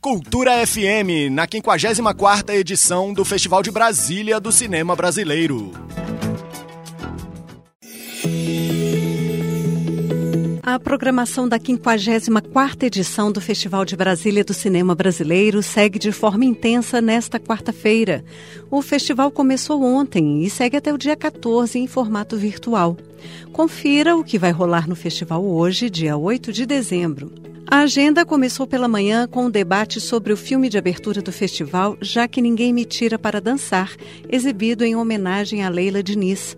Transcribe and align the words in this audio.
Cultura 0.00 0.66
FM, 0.66 1.30
na 1.30 1.46
54ª 1.46 2.54
edição 2.54 3.12
do 3.12 3.24
Festival 3.24 3.62
de 3.62 3.70
Brasília 3.70 4.40
do 4.40 4.50
Cinema 4.50 4.96
Brasileiro. 4.96 5.72
A 10.62 10.78
programação 10.78 11.48
da 11.48 11.58
54ª 11.58 12.84
edição 12.84 13.32
do 13.32 13.40
Festival 13.40 13.84
de 13.84 13.96
Brasília 13.96 14.44
do 14.44 14.54
Cinema 14.54 14.94
Brasileiro 14.94 15.62
segue 15.62 15.98
de 15.98 16.12
forma 16.12 16.44
intensa 16.44 17.00
nesta 17.00 17.38
quarta-feira. 17.38 18.24
O 18.70 18.80
festival 18.80 19.30
começou 19.30 19.82
ontem 19.82 20.44
e 20.44 20.48
segue 20.48 20.76
até 20.76 20.92
o 20.92 20.98
dia 20.98 21.16
14 21.16 21.78
em 21.78 21.86
formato 21.86 22.36
virtual. 22.36 22.96
Confira 23.52 24.16
o 24.16 24.24
que 24.24 24.38
vai 24.38 24.52
rolar 24.52 24.88
no 24.88 24.94
festival 24.94 25.44
hoje, 25.44 25.90
dia 25.90 26.16
8 26.16 26.52
de 26.52 26.64
dezembro. 26.64 27.49
A 27.70 27.82
agenda 27.82 28.26
começou 28.26 28.66
pela 28.66 28.88
manhã 28.88 29.28
com 29.28 29.44
um 29.44 29.50
debate 29.50 30.00
sobre 30.00 30.32
o 30.32 30.36
filme 30.36 30.68
de 30.68 30.76
abertura 30.76 31.22
do 31.22 31.30
festival 31.30 31.96
Já 32.00 32.26
que 32.26 32.42
Ninguém 32.42 32.72
Me 32.72 32.84
Tira 32.84 33.16
para 33.16 33.40
Dançar, 33.40 33.94
exibido 34.28 34.84
em 34.84 34.96
homenagem 34.96 35.62
a 35.62 35.68
Leila 35.68 36.02
Diniz. 36.02 36.56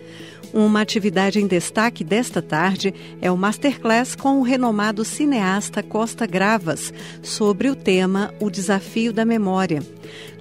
Uma 0.54 0.82
atividade 0.82 1.40
em 1.40 1.48
destaque 1.48 2.04
desta 2.04 2.42
tarde 2.42 2.94
é 3.22 3.32
o 3.32 3.38
Masterclass 3.38 4.16
com 4.16 4.40
o 4.40 4.42
renomado 4.42 5.06
cineasta 5.06 5.82
Costa 5.82 6.26
Gravas 6.26 6.94
sobre 7.22 7.70
o 7.70 7.76
tema 7.76 8.34
O 8.38 8.50
Desafio 8.50 9.14
da 9.14 9.24
Memória. 9.24 9.82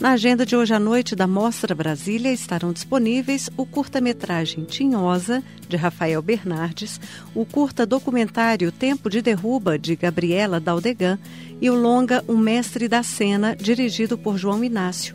Na 0.00 0.12
agenda 0.12 0.44
de 0.44 0.56
hoje 0.56 0.74
à 0.74 0.80
noite 0.80 1.14
da 1.14 1.26
Mostra 1.26 1.74
Brasília 1.74 2.32
estarão 2.32 2.72
disponíveis 2.72 3.48
o 3.56 3.64
curta-metragem 3.64 4.64
Tinhosa, 4.64 5.42
de 5.68 5.76
Rafael 5.76 6.20
Bernardes, 6.20 7.00
o 7.34 7.44
curta 7.44 7.86
documentário 7.86 8.72
Tempo 8.72 9.08
de 9.08 9.22
Derruba, 9.22 9.78
de 9.78 9.94
Gabriela 9.94 10.58
Daldegan, 10.58 11.18
e 11.60 11.70
o 11.70 11.74
longa 11.74 12.24
Um 12.28 12.36
Mestre 12.36 12.88
da 12.88 13.02
Cena, 13.02 13.54
dirigido 13.54 14.18
por 14.18 14.36
João 14.36 14.64
Inácio. 14.64 15.14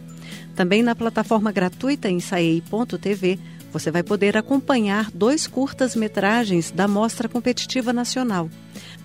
Também 0.55 0.81
na 0.81 0.95
plataforma 0.95 1.51
gratuita 1.51 2.09
ensaiei.tv 2.09 3.37
você 3.77 3.91
vai 3.91 4.01
poder 4.01 4.35
acompanhar 4.35 5.11
dois 5.11 5.45
curtas-metragens 5.45 6.71
da 6.71 6.87
Mostra 6.87 7.29
Competitiva 7.29 7.93
Nacional. 7.93 8.49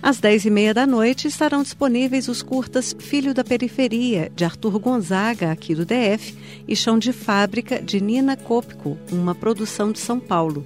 Às 0.01 0.19
10h30 0.19 0.73
da 0.73 0.87
noite 0.87 1.27
estarão 1.27 1.63
disponíveis 1.63 2.27
os 2.27 2.41
curtas 2.41 2.95
Filho 2.99 3.33
da 3.33 3.43
Periferia, 3.43 4.31
de 4.35 4.43
Arthur 4.43 4.79
Gonzaga, 4.79 5.51
aqui 5.51 5.73
do 5.73 5.85
DF, 5.85 6.35
e 6.67 6.75
Chão 6.75 6.99
de 6.99 7.13
Fábrica, 7.13 7.81
de 7.81 8.01
Nina 8.01 8.35
Copco, 8.35 8.97
uma 9.11 9.33
produção 9.33 9.91
de 9.91 9.99
São 9.99 10.19
Paulo. 10.19 10.65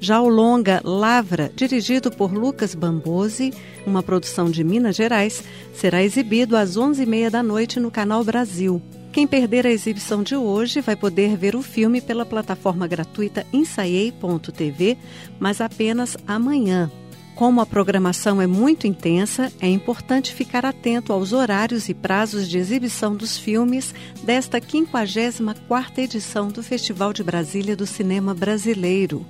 Já 0.00 0.20
o 0.20 0.28
longa 0.28 0.82
Lavra, 0.84 1.50
dirigido 1.54 2.10
por 2.10 2.32
Lucas 2.32 2.74
Bambosi, 2.74 3.54
uma 3.86 4.02
produção 4.02 4.50
de 4.50 4.62
Minas 4.62 4.96
Gerais, 4.96 5.42
será 5.74 6.02
exibido 6.02 6.56
às 6.56 6.76
11h30 6.76 7.30
da 7.30 7.42
noite 7.42 7.80
no 7.80 7.90
Canal 7.90 8.22
Brasil. 8.24 8.82
Quem 9.14 9.26
perder 9.28 9.64
a 9.64 9.70
exibição 9.70 10.24
de 10.24 10.34
hoje 10.34 10.80
vai 10.80 10.96
poder 10.96 11.36
ver 11.36 11.54
o 11.54 11.62
filme 11.62 12.00
pela 12.00 12.26
plataforma 12.26 12.88
gratuita 12.88 13.46
ensaiei.tv, 13.52 14.98
mas 15.38 15.60
apenas 15.60 16.16
amanhã, 16.26 16.90
como 17.36 17.60
a 17.60 17.66
programação 17.66 18.42
é 18.42 18.48
muito 18.48 18.88
intensa, 18.88 19.52
é 19.60 19.68
importante 19.68 20.34
ficar 20.34 20.66
atento 20.66 21.12
aos 21.12 21.32
horários 21.32 21.88
e 21.88 21.94
prazos 21.94 22.48
de 22.48 22.58
exibição 22.58 23.14
dos 23.14 23.38
filmes 23.38 23.94
desta 24.24 24.60
54ª 24.60 25.98
edição 25.98 26.48
do 26.48 26.60
Festival 26.60 27.12
de 27.12 27.22
Brasília 27.22 27.76
do 27.76 27.86
Cinema 27.86 28.34
Brasileiro. 28.34 29.24